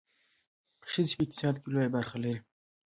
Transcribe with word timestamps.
ښځې 0.91 1.13
په 1.17 1.23
اقتصاد 1.25 1.55
کې 1.61 1.67
لویه 1.73 1.93
برخه 1.95 2.15
لري. 2.23 2.39